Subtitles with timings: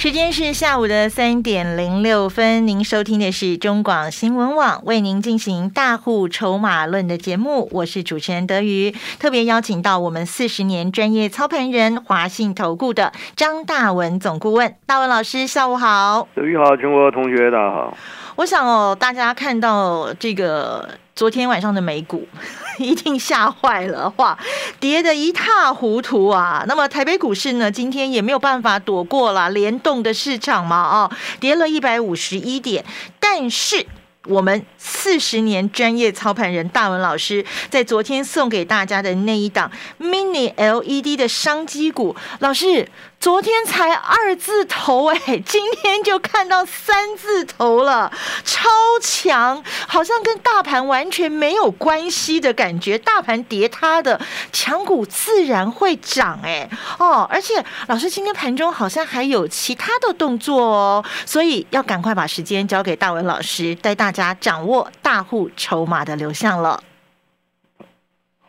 [0.00, 17.94] 时间是下午的三点零六分，您收听的是中广新闻网为您进行大户筹码论的节目，我是主持人德瑜，特别邀请到我们四十年专业操盘人华信投顾的张大文总顾问，大文老师，下午好，德瑜好，全国同学大家好。
[18.40, 22.26] 我想哦，大家看到这个昨天晚上的美股，
[22.78, 24.38] 一定吓坏了，哇，
[24.80, 26.64] 跌得一塌糊涂啊！
[26.66, 32.82] 那么台北股市呢，今天也没有办法躲过了联动的市场嘛，哦，跌了一百五十一点，
[33.20, 33.86] 但是。
[34.26, 39.68] 我们四十年专业操盘人大文老师在昨天送给大家的那一档
[39.98, 42.86] mini LED 的商机股，老师
[43.20, 48.10] 昨天才二字头哎，今天就看到三字头了，
[48.44, 48.68] 超
[49.02, 52.96] 强，好像跟大盘完全没有关系的感觉。
[52.96, 54.18] 大盘跌它的
[54.52, 56.66] 强股自然会涨哎
[56.98, 64.10] 哦，而且老师今天盘中好像还有其他的动作哦，所以要赶快把时间交给大文老师带大。
[64.10, 66.82] 家掌握大户筹码的流向了。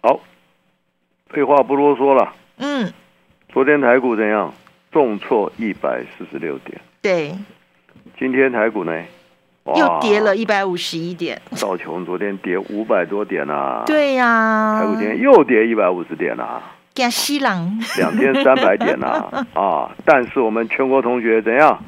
[0.02, 0.20] 好，
[1.30, 2.34] 废话不多说了。
[2.58, 2.92] 嗯，
[3.54, 4.52] 昨天台股怎样？
[4.92, 6.80] 重挫一百四十六点。
[7.02, 7.34] 对。
[8.20, 8.92] 今天台股呢？
[9.76, 11.40] 又跌了一百五十一点。
[11.60, 13.84] 道琼昨天跌五百多点啊。
[13.86, 14.80] 对呀。
[14.82, 16.62] 台股今天又跌一百五十点啊。
[16.94, 17.80] 加西朗。
[17.98, 19.92] 两千三百点啊 啊！
[20.04, 21.82] 但是我们全国同学怎样？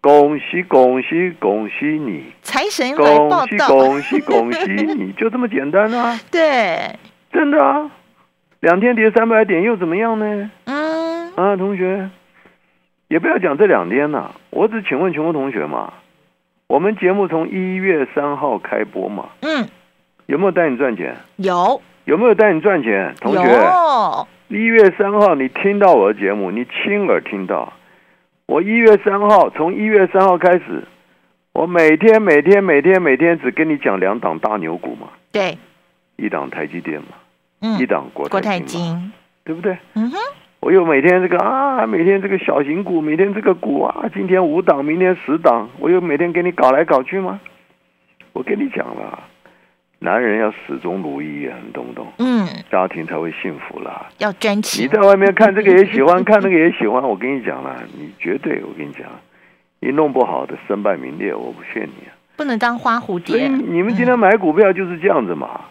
[0.00, 2.24] 恭喜恭喜恭喜你！
[2.42, 5.12] 财神恭喜恭喜 恭喜你！
[5.12, 6.18] 就这么简单啊！
[6.30, 6.96] 对，
[7.32, 7.90] 真的啊！
[8.60, 10.50] 两天跌三百点又怎么样呢？
[10.64, 10.87] 嗯
[11.38, 12.10] 啊，同学，
[13.06, 14.34] 也不要讲这两天了。
[14.50, 15.92] 我只请问全国同学嘛，
[16.66, 19.28] 我们节目从一月三号开播嘛？
[19.42, 19.68] 嗯，
[20.26, 21.16] 有没有带你赚钱？
[21.36, 21.80] 有。
[22.06, 23.14] 有没有带你赚钱？
[23.20, 27.72] 同学，一月三号你听到我的节目，你亲耳听到。
[28.46, 30.82] 我一月三号，从一月三号开始，
[31.52, 35.06] 我每天每天每天每天只跟你讲两档大牛股嘛。
[35.30, 35.56] 对，
[36.16, 37.08] 一档台积电嘛，
[37.60, 39.12] 嗯，一档国国泰金，
[39.44, 39.78] 对不对？
[39.94, 40.18] 嗯哼，
[40.60, 47.40] 我又每天这个啊，每天这个小型股，每天这个股啊，今天五档，明天十档，我又每天给你搞来搞去吗？
[48.32, 49.18] 我跟你讲了。
[50.00, 52.06] 男人要始终如一啊，你懂不懂？
[52.18, 54.06] 嗯，家庭才会幸福啦。
[54.18, 54.84] 要专情。
[54.84, 57.02] 你在外面看这个也喜欢，看那个也喜欢。
[57.06, 59.06] 我跟你讲了，你绝对，我跟你讲，
[59.80, 62.14] 你弄不好的身败名裂，我不劝你啊。
[62.36, 63.38] 不能当花蝴蝶。
[63.38, 65.62] 所以你们今天买股票就是这样子嘛，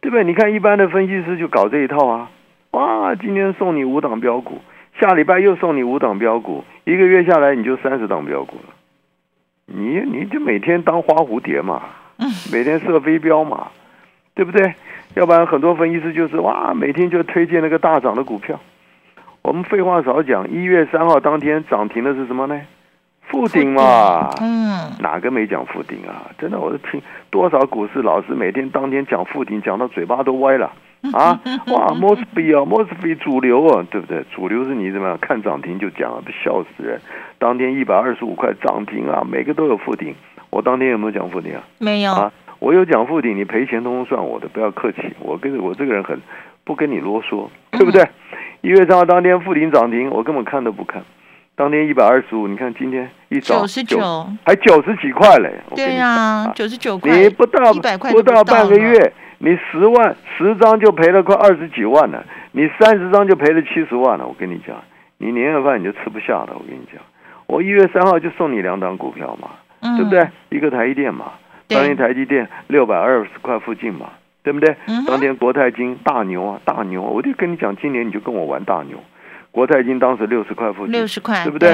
[0.00, 0.24] 对不对？
[0.24, 2.30] 你看一般的分析师就搞这一套啊。
[2.76, 4.60] 哇，今天送你五档标股，
[5.00, 8.74] 下礼拜又送你五档标股，一个月下来你就三十档标股了。
[9.64, 11.80] 你你就每天当花蝴蝶嘛。
[12.52, 13.68] 每天射飞镖嘛，
[14.34, 14.74] 对不对？
[15.14, 18.60] 要不然很多分析师就是哇，每天就推荐那个大涨的股票。
[19.40, 22.60] 我们废话少讲，一月三号当天涨停的是什么呢？
[23.28, 26.30] 富鼎嘛，嗯，哪个没讲富鼎啊？
[26.38, 27.00] 真的，我是听
[27.30, 30.72] 多少股市老师每天当天讲富鼎，讲到嘴巴都歪了
[31.12, 31.40] 啊！
[31.72, 34.24] 哇，莫斯比啊，莫斯比主流啊，对不对？
[34.34, 37.00] 主流是你怎么样看涨停就讲，笑死人！
[37.38, 40.14] 当天一百二十五块涨停啊，每个都有富鼎。
[40.50, 41.62] 我当天有没有讲附顶啊？
[41.78, 45.02] 没有啊，我有讲附顶，你赔钱通通算我的，不要客气。
[45.20, 46.18] 我跟我这个人很
[46.64, 48.08] 不跟你啰嗦，对不对？
[48.62, 51.02] 一月三号当天附顶涨停，我根本看都不看。
[51.56, 53.98] 当天一百二十五，你看今天一早九十九，
[54.44, 55.50] 还九十几块嘞。
[55.74, 62.22] 对呀，九十九块，你不到一百块不到半个月，你十万十张就赔了快二十几万了，
[62.52, 64.26] 你三十张就赔了七十万了。
[64.26, 64.76] 我跟你讲，
[65.18, 66.48] 你年夜饭你就吃不下了。
[66.54, 67.02] 我跟你讲，
[67.46, 69.48] 我一月三号就送你两档股票嘛。
[69.78, 70.26] 对不对？
[70.48, 71.26] 一个台积电嘛，
[71.68, 74.08] 当天台积电六百二十块附近嘛，
[74.42, 74.74] 对不对？
[75.06, 77.04] 当天国泰金大牛啊，大牛！
[77.04, 78.98] 啊我就跟你讲，今年你就跟我玩大牛。
[79.56, 81.70] 国泰金当时六十块附近，六十块，对不对？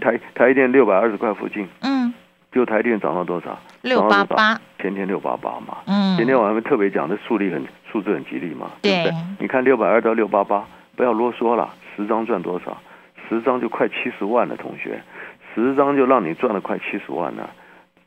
[0.00, 2.14] 台台电六百二十块附近，嗯，
[2.52, 3.58] 就台电涨到多少？
[3.82, 5.78] 六八八，天天六八八嘛。
[5.86, 7.60] 嗯，今天我还没特别讲，这数力很
[7.90, 9.12] 数字很吉利嘛，对不对？
[9.40, 10.64] 你看六百二到六八八，
[10.94, 12.80] 不要啰嗦了，十张赚多少？
[13.28, 15.02] 十张就快七十万了，同学。
[15.52, 17.50] 十张就让你赚了快七十万了，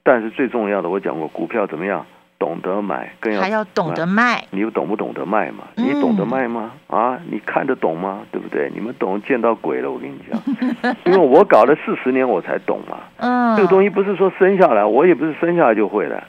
[0.04, 2.06] 但是最重要的，我讲过，股票怎么样？
[2.40, 4.44] 懂得买，更要还要懂得卖。
[4.52, 5.64] 你又懂不懂得卖嘛？
[5.76, 6.72] 你懂得卖吗？
[6.88, 8.22] 啊，你看得懂吗？
[8.32, 8.72] 对不对？
[8.74, 12.98] 你们懂见到鬼了，我跟你讲， 因为我搞了四十年，我才懂嘛。
[13.18, 16.24] 嗯，这个东西不是说生下来，我也不是生下来就会的。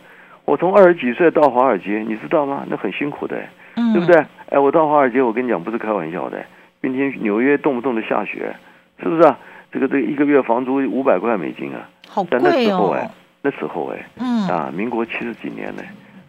[0.44, 2.64] 我从二十几岁到华尔街，你知道吗？
[2.68, 3.36] 那很辛苦的，
[3.74, 4.16] 对不对？
[4.48, 6.42] 哎，我到华尔街，我跟你讲不是开玩笑的，
[6.80, 8.56] 明天纽约动不动的下雪，
[9.02, 9.38] 是不是啊？
[9.70, 13.10] 这个这个一个月房租五百块美金啊，好贵时候哎哦。，
[13.42, 15.82] 那时候哎，嗯啊，民国七十几年呢，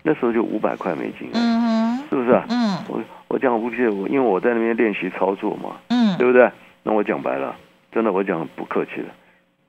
[0.04, 2.46] 那时候就五百块美金，嗯哼是不是啊？
[2.50, 6.50] 嗯我我讲不谢我，因为我在那边练习操作嘛，嗯对不对？
[6.84, 7.56] 那我讲白了，
[7.92, 9.08] 真的我讲不客气的，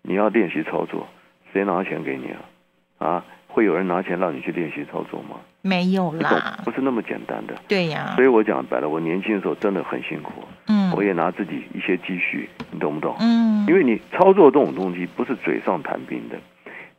[0.03, 1.07] 你要练习操作，
[1.53, 2.31] 谁拿钱给你
[2.99, 3.07] 啊？
[3.07, 5.37] 啊，会有人拿钱让你去练习操作吗？
[5.63, 7.55] 没有啦，，不是那么简单的。
[7.69, 10.33] 对呀所，以我讲白了，我年轻的时候真的很辛苦，
[10.69, 13.15] 嗯我也拿自己一些积蓄，你懂不懂？
[13.21, 16.37] 嗯，因为你操作这种东西不是嘴上谈兵的，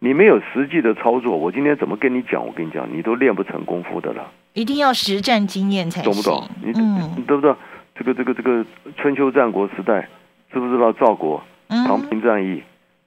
[0.04, 2.44] 你没有实际的操作，我今天怎么跟你讲？
[2.44, 6.50] 我跟你讲，你都练不成功夫的了，一定要实战经验才懂不懂行？
[6.64, 7.56] 你嗯你都不知道？
[7.94, 8.66] 这个这个这个
[8.98, 10.10] 春秋战国时代，
[10.52, 11.40] 知不知道赵国
[11.70, 12.64] 长嗯平战役，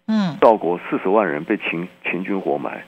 [0.06, 2.85] 嗯，赵国四十万人被秦秦军活埋，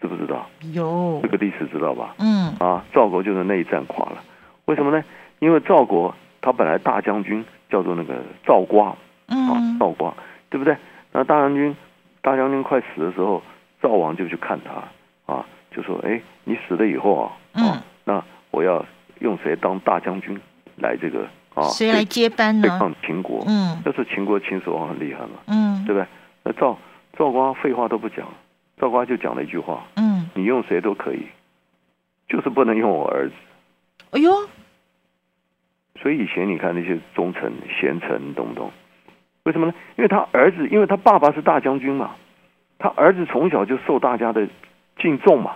[0.00, 0.50] 知不知道？
[0.72, 2.16] 有这个历史知道吧？
[2.18, 4.20] 嗯啊，赵国就是那一战垮了，
[4.64, 5.04] 为什么呢？
[5.38, 8.96] 因为赵国他本来大将军叫做那个赵瓜，啊
[9.28, 10.12] 嗯，赵瓜，
[10.50, 10.76] 对不对？
[11.12, 11.76] 那大将军，
[12.24, 13.42] 大将军快死的时候，
[13.82, 18.82] 赵王就去看他啊，就说：“哎，你死了以后啊，嗯啊，那我要
[19.20, 20.40] 用谁当大将军
[20.76, 21.64] 来这个啊？
[21.68, 22.62] 谁来接班呢？
[22.62, 23.44] 对抗秦国？
[23.46, 26.06] 嗯那时候秦国秦始皇很厉害嘛，嗯对不对？
[26.44, 26.78] 那赵
[27.18, 28.26] 赵光废话都不讲，
[28.78, 31.26] 赵光就讲了一句话：嗯，你用谁都可以，
[32.26, 33.34] 就是不能用我儿子。
[34.12, 34.32] 哎呦，
[36.00, 38.70] 所以以前你看那些忠臣贤臣，懂不懂？
[39.44, 39.74] 为什么呢？
[39.96, 42.12] 因为他儿子，因为他爸爸是大将军嘛，
[42.78, 44.48] 他儿子从小就受大家的
[44.98, 45.52] 敬重嘛，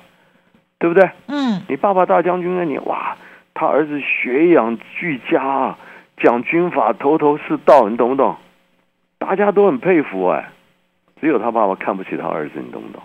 [0.79, 1.11] 对不对？
[1.27, 3.17] 嗯你爸爸大将军啊，你哇，
[3.55, 5.79] 他儿子学养俱佳啊，
[6.19, 8.37] 讲军法头头是道，你懂不懂？
[9.19, 10.51] 大家都很佩服哎，
[11.21, 13.03] 只有他爸爸看不起他儿子，你懂不懂？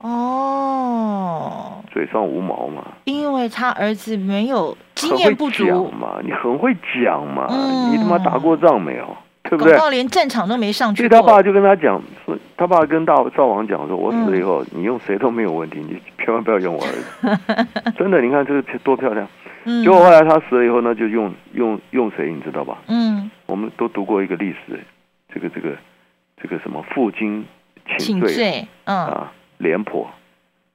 [0.00, 6.74] 哦，嘴上无毛嘛，因为他儿子没有经验不足讲，嘛，你很会
[7.04, 9.16] 讲嘛，嗯你他妈打过仗没有？
[9.42, 9.72] 对不对？
[9.72, 11.08] 搞不好连战场都没上去过。
[11.08, 17.92] 所以他爸就跟他讲说，他爸跟大赵王讲说，我死了以后，你用谁都没有问题，你千万不要用我儿子。
[17.98, 19.26] 真的，你看这个多漂亮。
[19.64, 22.78] 嗯结果后来他死了以后呢，就用用用谁，你知道吧？
[22.88, 24.80] 嗯，我们都读过一个历史，
[25.34, 25.76] 这个这个
[26.42, 27.44] 这个什么负荆
[27.98, 30.08] 请罪嗯啊，廉颇，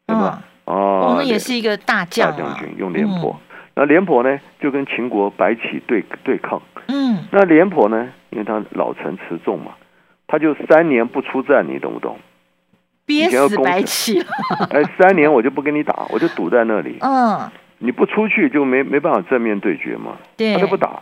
[0.05, 3.35] 对嗯吧？，我哦，们也是一个大大将啊将军，用廉颇。
[3.73, 6.61] 那廉颇呢，就跟秦国白起对对抗。
[6.87, 9.71] 嗯那廉颇呢，因为他老成持重嘛，
[10.27, 12.19] 他就三年不出战，你懂不懂？
[13.05, 14.25] 憋死白起了，
[14.71, 17.49] 哎，三年我就不跟你打，我就堵在那里，嗯，
[17.79, 20.99] 你不出去就没没办法正面对决嘛，对他就不打。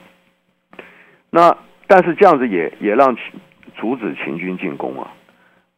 [1.32, 1.58] 那
[1.88, 3.24] 但是这样子也也让秦
[3.76, 5.12] 阻止秦军进攻啊。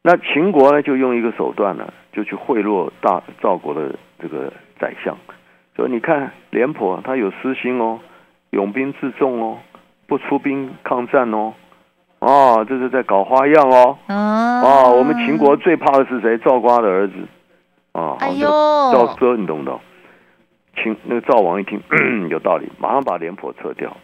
[0.02, 5.18] 那秦国呢，就用一个手段呢，就去贿赂大赵国的这个宰相，
[5.76, 8.00] 说你看廉颇他有私心哦，
[8.50, 9.60] 拥兵自重哦，
[10.08, 11.54] 不出兵抗战哦，
[12.20, 13.98] 哦，这是在搞花样哦。
[14.08, 16.38] 啊哦，我们秦国最怕的是谁？
[16.40, 17.14] 赵瓜的儿子。
[17.94, 18.52] 啊，哎这个
[18.92, 19.80] 赵呦，奢，你懂不懂？
[20.76, 21.82] 秦那个赵王一听
[22.30, 23.96] 有道理，马上把廉颇撤掉，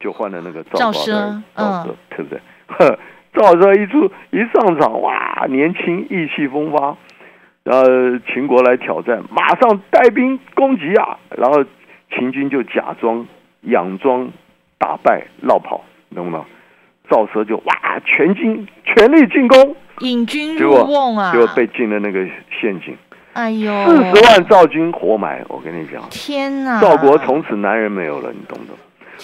[0.00, 2.40] 就换了那个赵赵瓜的儿子奢赵奢，嗯对不对？
[2.68, 2.98] 呵，
[3.34, 6.96] 赵奢一出一上场，哇，年轻意气风发，
[7.64, 7.84] 然后
[8.32, 11.18] 秦国来挑战，马上带兵攻击啊！
[11.36, 11.62] 然后
[12.10, 13.26] 秦军就假装
[13.64, 14.30] 佯装
[14.78, 16.44] 打败绕跑，能不能？
[17.08, 22.24] 赵奢就哇全军全力进攻，引军入结果瓮啊，结果被进了那个
[22.60, 22.96] 陷阱，
[23.32, 25.44] 哎呦，四十万赵军活埋。
[25.48, 28.76] 我跟你讲，天哪，赵国从此男人没有了，你懂不懂？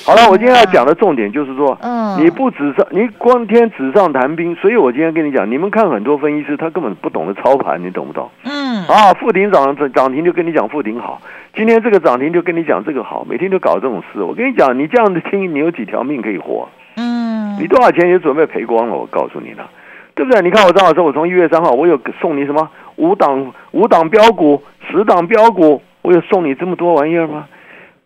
[0.06, 8.30] 好了，我今天要讲的重点就是说，嗯，你不纸上，你光天纸上谈兵，所以我今天跟你讲，你们看很多分析师，他根本不懂得操盘，你懂不懂？
[8.44, 8.61] 嗯
[8.92, 11.20] 啊，富鼎涨涨停就跟你讲富鼎好，
[11.56, 14.22] 今天这个涨停就跟你讲这个好，每天都搞这种事。
[14.22, 16.68] 我跟你讲，你这样子听，你有几条命可以活？
[16.96, 19.68] 嗯，你多少钱也准备赔光了，我告诉你了，
[20.14, 20.42] 对不对？
[20.42, 27.46] 你看我张老师，我从一月三号，我有送你什么五档五档标股、十档标股，我有送你这么多玩意儿吗？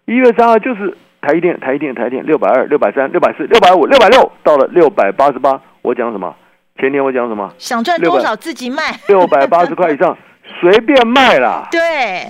[0.04, 6.32] 一月三号就是台一电、台一电、台一电六百二、六百三、六百四、六百五、六百六，到了六百八十八，我讲什么？
[6.78, 7.50] 前天我讲什么？
[7.58, 10.16] 想赚多少自己卖，六百八十块以上
[10.60, 11.68] 随便卖啦！
[11.70, 12.26] 对，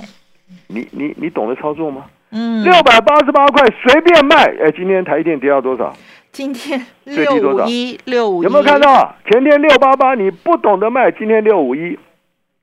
[0.69, 2.07] 你你你懂得操作吗？
[2.31, 5.93] 嗯，六百八十八块随便卖，哎，今天台积电跌到多少？
[6.33, 8.81] 今天最低多少六五一六五一，有没有看？
[8.81, 9.15] 到？
[9.31, 11.99] 前天六八八，你不懂得卖，今天六五一，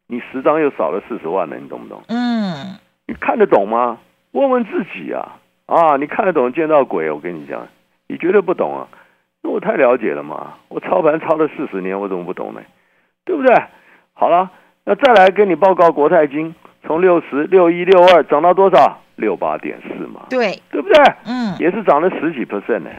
[0.07, 2.03] 你十张又少了四十万了，你懂不懂？
[2.07, 3.97] 嗯，你看得懂吗？
[4.31, 5.37] 问问自己啊！
[5.65, 7.09] 啊，你看得懂见到鬼？
[7.09, 7.67] 我跟你讲，
[8.07, 8.87] 你绝对不懂啊！
[9.41, 12.61] 那我太了解了嘛，我操盘操了四十年，我怎么不懂呢？
[13.25, 13.55] 对不对？
[14.13, 14.51] 好了，
[14.85, 16.53] 那再来跟你报告国泰金
[16.85, 18.99] 从六十六一六二涨到多少？
[19.15, 20.97] 六八点四嘛，对，对不对？
[21.27, 22.89] 嗯也是涨了十几 percent 呢，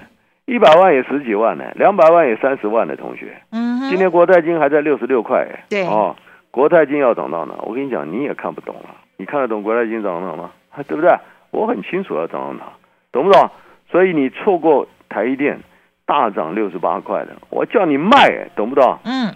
[0.47, 6.15] 一百万也十几万呢，两百万也三十万的同学，嗯，今天国泰金还在六十六块，哎对哦，
[6.53, 7.55] 国泰金要涨到哪？
[7.63, 10.51] 我跟你讲，你也看不懂了，你看得懂国泰金涨到哪吗？
[10.87, 11.11] 对不对？
[11.51, 12.63] 我很清楚要涨到哪，
[13.11, 13.51] 懂不懂？
[13.91, 15.59] 所以你错过台一电
[16.07, 18.99] 大涨六十八块的，我叫你卖，哎懂不懂？
[19.05, 19.35] 嗯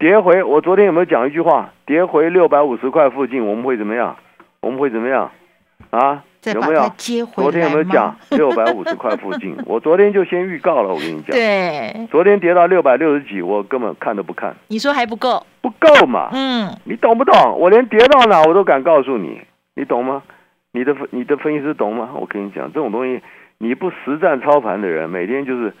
[0.00, 1.74] 跌回，我昨天有没有讲一句话？
[1.84, 4.16] 跌回六百五十块附近，我们会怎么样？
[4.62, 5.30] 我们会怎么样？
[5.90, 6.24] 啊？
[6.54, 6.90] 有没有？
[7.34, 9.54] 昨天有没有讲 六百五十块附近？
[9.66, 11.32] 我昨天就先预告了，我跟你讲。
[11.32, 16.30] 对，昨天跌到六百六十几，我根本看都不看，你说还不够，不够嘛？
[16.32, 17.58] 嗯你懂不懂？
[17.58, 19.42] 我连跌到哪我都敢告诉你，
[19.76, 20.22] 你懂吗？
[20.72, 22.08] 你的你的分析师懂吗？
[22.14, 23.20] 我跟你讲，这种东西
[23.58, 25.74] 你不实战操盘的人，每天就是，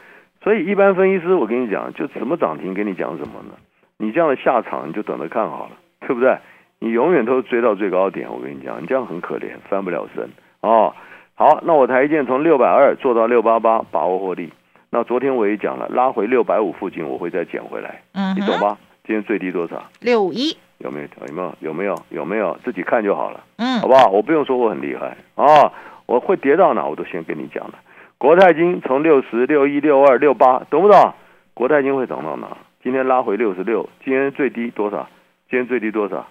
[0.44, 3.54] 所以一般分析师我跟你讲，就什么涨停跟你讲什么呢？
[4.00, 6.38] 你这样的下场你就等着看好了，对不对？
[6.78, 10.30] 你永远都追到最高点，我跟你讲，你这样很可怜，翻不了身
[10.62, 10.94] 哦。
[11.34, 14.50] 好，那我台积电从六百二做到六八八，把握获利。
[14.88, 18.78] 那昨天我也讲了，拉回六百五附近我会再捡回来，嗯，你懂吧？
[19.04, 19.84] 今天最低多少？
[20.00, 21.08] 六五一，有没有？
[21.26, 21.54] 有没有？
[21.60, 21.94] 有没有？
[22.08, 22.58] 有没有？
[22.64, 24.08] 自己看就好了，嗯好不好？
[24.08, 25.70] 我不用说我很厉害啊，
[26.06, 27.74] 我会跌到哪我都先跟你讲了。
[28.16, 31.12] 国泰金从六十六一六二六八，懂不懂？
[31.52, 32.56] 国泰金会涨到哪？
[32.82, 35.08] 今天拉回六十六，今天最低多少？
[35.50, 36.26] 今天最低多少？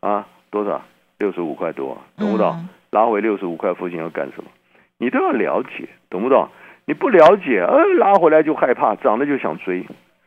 [0.00, 0.82] 啊，多少？
[1.18, 2.52] 六十五块多，懂不懂？
[2.58, 4.48] 嗯拉回六十五块附近要干什么？
[4.98, 6.48] 你都要了解，懂不懂？
[6.84, 9.84] 你不了解，呃，拉回来就害怕，涨了就想追，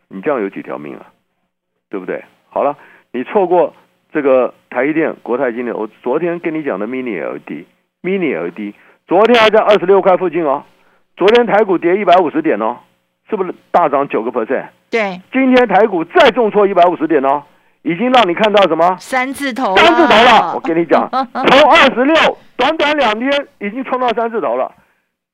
[0.10, 1.06] 你这样有几条命啊？
[1.90, 2.26] 对不对？
[2.50, 2.78] 好了，
[3.14, 3.74] 你错过
[4.12, 8.74] 这个台积电、国泰金的，我昨天跟你讲的 mini LED，mini LED，
[9.08, 10.66] 昨天还在二十六块附近哦。
[11.16, 12.80] 昨天台股跌一百五十点哦，
[13.30, 14.66] 是不是大涨九个 percent？
[14.90, 17.44] 对，今天台股再重挫一百五十点哦，
[17.82, 18.96] 已经让你看到什么？
[19.00, 23.30] 三字头，三字头了，我跟你讲， 从二十六，短短两天
[23.60, 24.72] 已经冲到三字头了，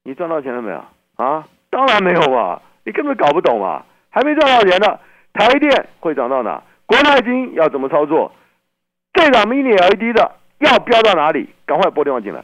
[0.03, 0.83] 你赚到钱了没有？
[1.17, 4.97] 啊，当然没有嘛，你根本搞不懂嘛，还没赚到钱呢。
[5.33, 6.61] 台积电会涨到哪？
[6.85, 8.31] 国泰金要怎么操作？
[9.13, 11.49] 这档 mini LED 的要飙到哪里？
[11.65, 12.43] 赶快拨电话进来。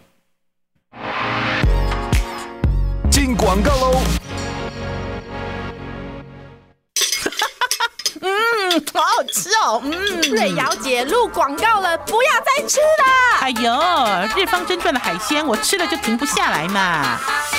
[3.12, 4.00] 进广告喽！
[8.94, 9.82] 好好吃哦。
[9.84, 13.40] 嗯，瑞瑶姐录广告了，不要再吃了。
[13.42, 17.18] 哎呦，日方真传的海鲜，我吃了就停不下来嘛！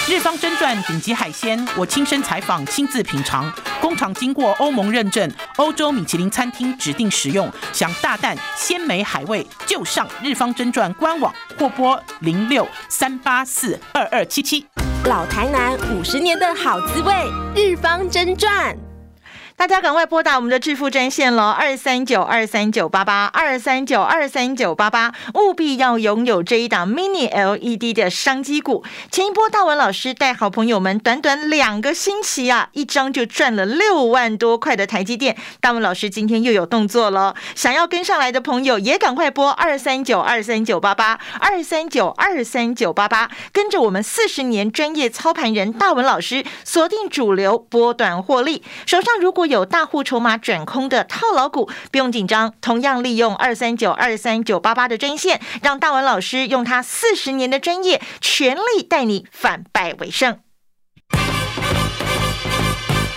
[0.08, 7.50] 日方真传顶级海鲜，我亲身采访，亲自品尝，工厂经过欧盟认证，欧洲米其林餐厅指定食用。
[7.72, 14.66] 想大啖鲜美海味，就上日方真传官网或拨零六三八四二二七七。
[15.04, 17.14] 老台南五十年的好滋味，
[17.54, 18.76] 日方真传。
[19.60, 28.82] 大家赶快拨打我们的致富专线喽，二三九二三九八八二三九二三九八八，务必要拥有这一档 mini LED 的商机股。
[29.10, 35.36] 前一波大文老师带好朋友们，短短两个星期啊，一张就赚了六万多块的台积电。
[35.60, 48.62] 大文老师今天又有动作了，想要跟上来的朋友也赶快拨二三九二三九八八二三九二三九八八，跟着我们四十年专业操盘人大文老师，锁定主流波段获利。
[48.86, 60.38] 手上如果有大户筹码转空的套牢股，不用紧张，同样利用二三九二三九八八的专线，让大文老师用他四十年的专业，全力带你反败为胜。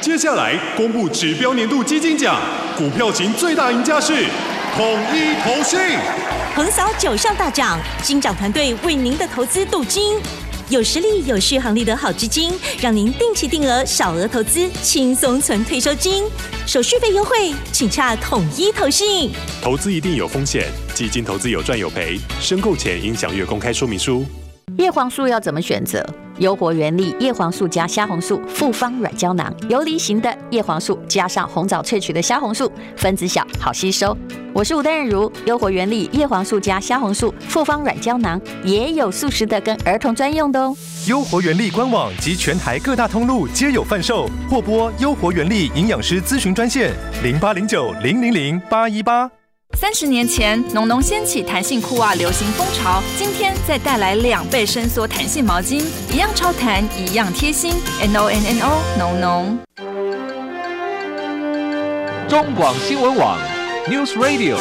[0.00, 2.40] 接下来公布指标年度基金奖，
[2.74, 4.14] 股票型最大赢家是
[4.74, 5.78] 统一投信。
[6.56, 10.16] 横扫九项大奖，金奖团队为您的投资镀金。
[10.70, 16.24] 有实力、有续航力的好基金，让您定期定额、小额投资，轻松存退休金，
[16.66, 19.30] 手续费优惠，请洽统一投信。
[19.60, 20.64] 投资一定有风险，
[20.94, 24.24] 基金投资有赚有赔，申购前应详阅公开说明书。
[24.78, 26.02] 叶黄素要怎么选择？
[26.40, 34.16] 优活原力叶黄素加虾红素复方软胶囊，游离型的叶黄素加上红枣萃取的虾红素，分子小，好吸收。
[34.54, 40.74] 我是吴丹仁如，优活原力叶黄素加虾红素复方软胶囊，也有素食的跟儿童专用的哦。
[41.06, 49.30] 优活原力官网及全台各大通路皆有贩售，或拨优活原力营养师咨询专线零八零九零零零八一八。
[49.74, 57.72] 三十年前，浓浓掀起弹性裤袜流行风潮，今天再带来两倍伸缩弹性毛巾，一样超弹，一样贴心。
[58.02, 59.58] N O N N O，浓浓。
[62.28, 63.38] 中广新闻网
[63.88, 64.56] ，News Radio。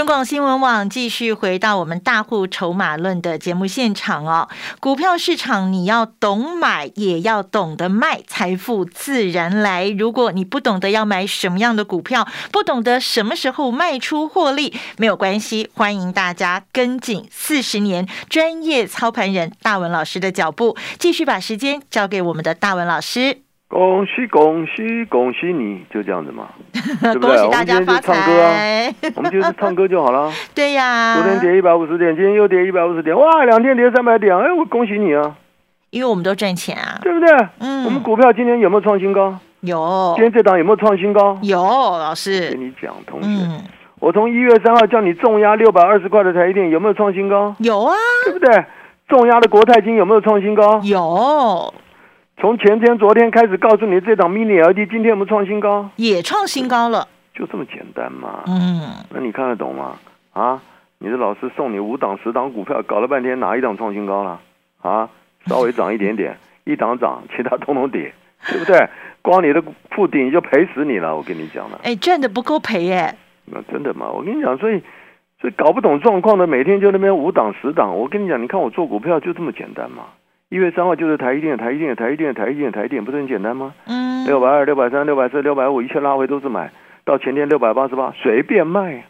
[0.00, 4.48] 中广新闻网继续回到我们大户筹码论的节目现场哦。
[4.80, 9.90] 股票市场你要懂买，也要懂得卖，财富自然来。
[9.90, 23.42] 如果你不懂得要买什么样的股票，不懂得什么时候卖出获利，没有关系，欢迎大家跟紧四十年专业操盘人大文老师的脚步，继续把时间交给我们的大文老师。
[23.70, 27.36] 恭喜恭喜恭喜你，就这样子嘛， 对不对？
[27.36, 28.94] 恭喜大家发我们今天就唱歌啊，财！
[29.14, 30.28] 我们就是唱歌就好了。
[30.52, 35.36] 对呀，昨天跌一百五十点，今天又跌一百五十点，哇，两天跌三百点，哎，我恭喜你啊，
[35.90, 36.98] 因为我们都赚钱啊。
[37.00, 37.30] 对不对？
[37.60, 39.38] 嗯我们股票今天有没有创新高？
[39.60, 41.38] 有今天这档有没有创新高？
[41.42, 43.62] 有老师跟，你讲，同学，嗯，
[44.00, 47.54] 我从一月三号叫你重压六百二十块的台积电，有没有创新高？
[47.60, 48.64] 有啊，对不对？
[49.08, 50.80] 重压的国泰金有没有创新高？
[50.82, 51.72] 有
[52.40, 55.90] 从前天、昨天开始告诉你这档 mini LED 今天有没有创新高？
[55.96, 57.06] 也创新高了。
[57.34, 58.44] 就这么简单嘛。
[58.46, 58.80] 嗯，
[59.10, 59.98] 那你看得懂吗？
[60.32, 60.62] 啊，
[60.98, 64.40] 你的老师送你五档、十档股票，搞了半天哪一档创新高了？
[64.80, 65.10] 啊，
[65.44, 68.10] 稍微涨一点点， 一档涨，其他通通跌，
[68.48, 68.88] 对不对？
[69.20, 71.78] 光你的附顶就赔死你了，我跟你讲了。
[71.84, 73.14] 哎，赚的不够赔耶。
[73.44, 74.08] 那真的吗？
[74.10, 74.82] 我跟你讲，所以
[75.42, 77.94] 所以搞不懂状况的，每天就那边五档十档。
[77.98, 80.04] 我跟你讲，你看我做股票就这么简单嘛。
[80.50, 83.72] 一月三号就是台积电，台积电，台积电，台积电，台积电，不是很简单吗？
[83.86, 86.72] 嗯，六百二、六百三、六百四、六百五，一切拉回都是买，
[87.04, 89.04] 到前天六百八十八，随便卖，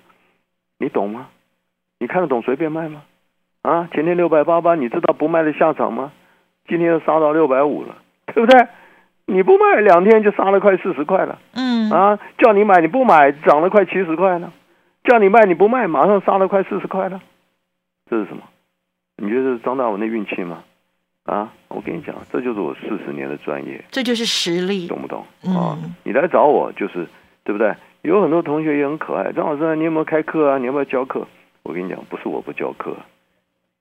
[0.78, 1.28] 你懂吗？
[1.98, 3.02] 你看得懂随便卖吗？
[3.62, 6.12] 啊，前天六百八八，你知道不卖的下场吗？
[6.68, 8.66] 今天又杀到六百五了，对不对？
[9.24, 11.38] 你不卖，两天就杀了快四十块了。
[11.54, 14.48] 嗯，啊，叫你买你不买，涨了快七十块了；
[15.04, 17.22] 叫你卖你不卖，马上杀了快四十块了。
[18.10, 18.42] 这是什么？
[19.16, 20.64] 你觉得这是张大文的运气吗？
[21.30, 24.88] 啊，我跟你讲，这就是我四十年的专业，这就是实力。
[24.88, 25.24] 懂不懂？
[25.44, 27.06] 嗯啊，你来找我就是
[27.44, 27.72] 对不对？
[28.02, 30.58] 有很多同学也很可爱，张老师，你有没有开课啊？
[30.58, 31.24] 你要不要教课？
[31.62, 32.96] 我跟你讲，不是我不教课，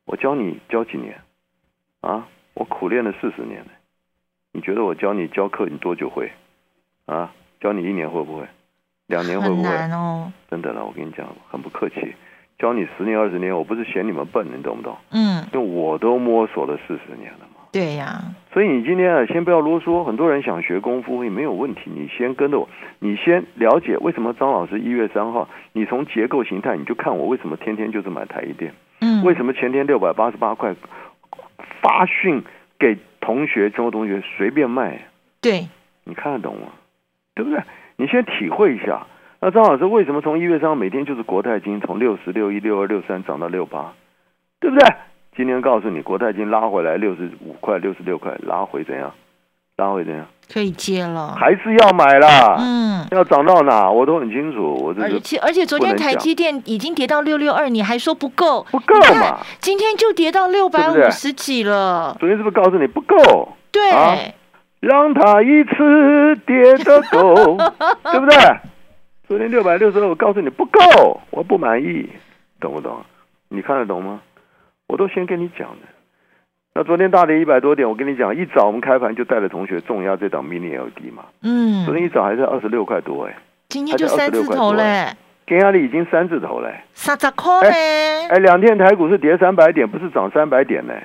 [0.05, 1.19] 我教你教几年
[2.01, 2.27] 啊？
[2.53, 3.71] 我苦练了四十年了。
[4.51, 6.31] 你觉得我教你教课，你多久会？
[7.07, 8.45] 啊，教你一年会不会？
[9.07, 9.63] 两年会不会？
[9.63, 10.31] 难哦。
[10.51, 12.13] 真的了，我跟你讲，很不客气，
[12.59, 14.97] 教你十年二十年，我不是嫌你们笨，你懂不懂？
[15.11, 17.61] 嗯，因为我都摸索了四十年了嘛。
[17.71, 20.03] 对呀，所以你今天啊，先不要啰嗦。
[20.03, 22.67] 很多人想学功夫也没有问题，你先跟着我，
[22.99, 30.75] 你先了解为什么张老师一月三号，你从结构形态你就看我为什么天天就是买台一电，嗯，为什么前天六百八十八块
[31.81, 32.43] 发讯
[32.77, 34.99] 给同学、中国同学随便卖，
[35.39, 35.69] 对，
[36.03, 36.67] 你看得懂吗？
[37.35, 37.61] 对不对？
[37.95, 39.07] 你先体会一下。
[39.41, 43.93] 那张老师为什么从一月三号每天就是国泰金从六十六一、六二、六三涨到六八，
[44.59, 44.85] 对不对？
[45.37, 49.13] 今天告诉你，国泰金拉回来六十五块、六十六块，拉回怎样？
[49.77, 50.25] 拉回怎样？
[50.51, 51.33] 可以接了。
[51.39, 52.57] 还是要买啦。
[52.59, 54.73] 嗯，要涨到哪我都很清楚。
[54.73, 58.65] 我这而且而且昨天台积电已经跌到六六二，你还说不够？
[58.69, 59.39] 不够嘛？
[59.61, 62.13] 今天就跌到六百五十几了。
[62.19, 63.53] 昨天是不是告诉你不够？
[63.71, 64.17] 对，啊
[64.81, 67.57] 让他一次跌得够，
[68.11, 68.35] 对不对？
[69.29, 72.09] 昨天六百六十二，我告诉你不够，我不满意，
[72.59, 72.99] 懂不懂？
[73.47, 74.19] 你看得懂吗？
[74.87, 75.87] 我都先跟你讲的。
[76.73, 81.25] 那昨天大跌一百多点，我跟你讲，一早我们开盘就带着同学重压这档 mini LED 嘛。
[81.43, 83.37] 嗯昨，天一早还在二十六块多哎，
[83.67, 85.13] 今天就三字头嘞，
[85.45, 86.73] 跟压力已经三字头嘞。
[86.95, 88.27] 三十块嘞。
[88.29, 90.95] 哎，两天台股是跌三百点，不是涨三百点呢。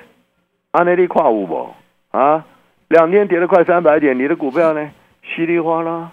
[0.71, 1.69] 阿内利跨五不
[2.09, 2.43] 啊？
[2.87, 4.89] 两天跌了快三百点，你的股票呢？
[5.21, 6.09] 稀里哗啦，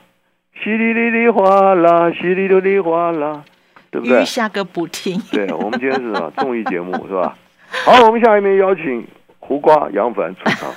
[0.54, 3.42] 稀里哩哩哗啦，稀里哩哩哗啦，
[3.90, 4.24] 对不对余？
[4.24, 5.20] 下个不停。
[5.30, 7.36] 对，我们今天是什么综艺节目是吧？
[7.84, 9.06] 好，我们下一面邀请
[9.40, 10.70] 胡瓜、杨凡出场。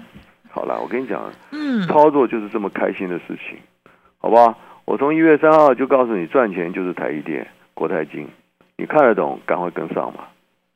[0.50, 3.56] 好了，我跟你讲，嗯，操作就是这么开心的事情，
[4.18, 4.54] 好吧？
[4.84, 8.28] 我从一月三号就告诉你，赚钱就是台积电、国泰金，
[8.76, 10.24] 你看得懂，赶快跟上嘛。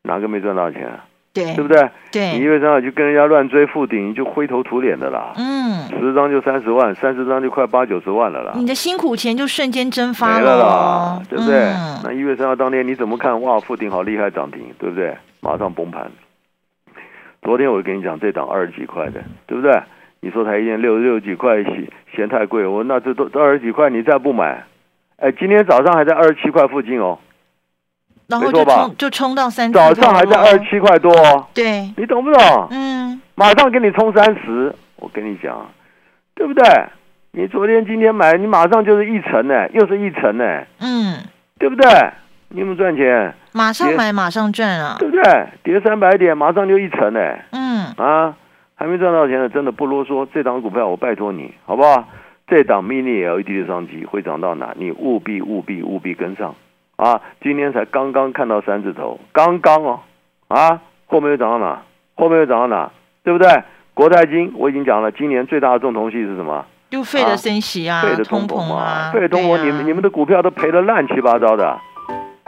[0.03, 1.05] 哪个没赚到钱啊？
[1.45, 1.89] 对，对不对？
[2.33, 5.33] 你一，月三号就跟人家乱追附顶，你就灰头土脸的啦。
[5.37, 11.57] 嗯，十张就三十万，三十张就快八九十万了啦，你的辛苦钱就瞬间蒸发没了哦啦，对不对？
[11.57, 13.41] 嗯那一月三号当天你怎么看？
[13.43, 15.15] 哇，附顶好厉害，涨停，对不对？
[15.41, 16.11] 马上崩盘。
[17.43, 19.79] 昨天我跟你讲，这档二十几块的，对不对？
[20.21, 24.65] 你说台积电六六几块嫌嫌太贵，我说那这都都二十几块，你再不买，
[25.19, 27.19] 哎，今天早上还在二十七块附近哦，
[28.29, 32.69] 然后就冲就冲到三早上还在二十七块多哦，对，你懂不懂？
[32.71, 35.67] 嗯，马上给你冲三十，我跟你讲，
[36.35, 36.65] 对不对？
[37.33, 41.19] 你昨天今天买，你马上就是一层呢，又是一层呢，嗯，
[41.59, 41.87] 对不对？
[42.49, 43.35] 你有没有赚钱？
[43.53, 45.47] 马上买马上赚啊，对不对？
[45.63, 47.21] 跌三百点，马上就一层呢。
[47.51, 48.35] 嗯，啊，
[48.75, 50.27] 还没赚到钱的，真的不啰嗦。
[50.33, 52.09] 这档股票我拜托你，好不好？
[52.47, 54.73] 这档 mini LED 的商机会涨到哪？
[54.79, 56.55] 你务必务必务必跟上
[56.97, 57.21] 啊！
[57.43, 60.01] 今天才刚刚看到三字头，刚刚哦，
[60.49, 61.83] 啊，后面又涨到哪？
[62.15, 62.91] 后面又涨到哪？
[63.23, 63.49] 对不对？
[63.95, 66.65] 国泰金我已经讲了，今年最大的重头戏是什么？
[66.91, 71.77] 就费的升息啊，费的通膨啊，费的通膨，你们你们的股票都赔的乱七八糟的。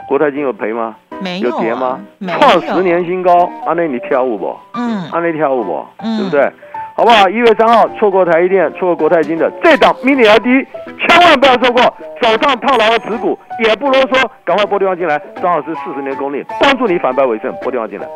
[0.07, 0.95] 国泰金有赔吗？
[1.21, 1.99] 没有跌吗？
[2.39, 4.57] 创十年新高，阿内你跳舞不？
[4.73, 5.85] 嗯，阿内跳舞不？
[5.97, 6.51] 嗯对不对？
[6.95, 7.29] 好不好？
[7.29, 10.65] 一月三号错过台积电，错过国泰金的这档 mini LED，
[11.07, 11.81] 千万不要错过。
[12.21, 15.21] 手上套牢的持股也不啰嗦，赶快拨电话进来。
[15.41, 17.53] 张老师四十年功力，帮助你反败为胜。
[17.61, 18.07] 拨电话进来。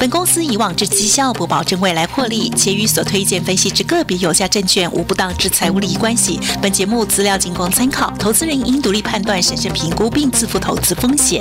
[0.00, 6.40] 本公司以往之绩效不保证未来获利，且与所推荐分析之个别有价证券无不当之财务利益关系。
[6.60, 11.40] 本节目资料仅供参考，投资人应独立判断、审慎评估并自负投资风险。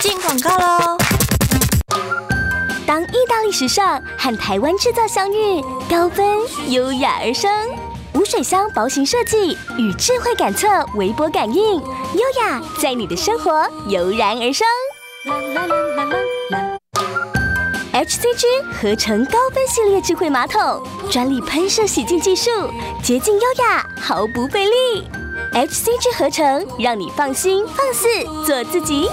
[0.00, 0.95] 进广告喽！
[3.26, 6.26] 大利时尚和台湾制造相遇，高分
[6.68, 7.50] 优雅而生。
[8.14, 14.66] 无水箱薄型设计与智慧感测微波感应，优雅在你的生活油然而生。
[17.92, 18.44] HCG
[18.80, 22.50] 合成高分系列智慧马桶，专利喷射洗净技术，
[23.02, 25.04] 洁净优雅，毫不费力。
[25.52, 28.06] HCG 合成，让你放心放肆
[28.44, 29.08] 做自己。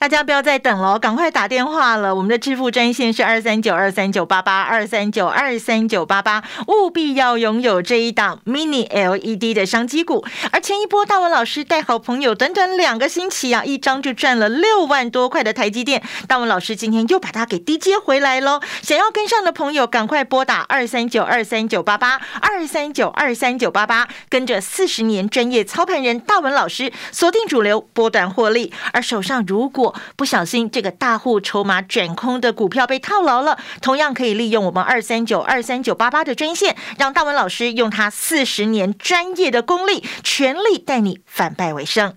[0.00, 2.14] 大家不要再等了，赶快打电话了。
[2.14, 10.24] 我们的支付专线是二三九二三九八八二三九二三九八八，务必要拥有这一档 mini LED 的商机股。
[10.52, 16.02] 而前一波大文老师带好朋友，短短两个星期啊，一张就赚了六万多块的台积电。
[16.26, 18.58] 大文老师今天又把它给低接回来喽。
[18.80, 28.72] 想要跟上的朋友，赶快拨打二三九二三九八八二三九二三九八八，跟着四十年专业操盘人大文老师，锁定主流，波段获利。
[28.94, 42.16] 而手上如果不小心，这个大户筹码转空的股票被套牢了，同样可以利用我们二三九二三九八八的专线，让大文老师用他四十年专业的功力，全力带你反败为胜。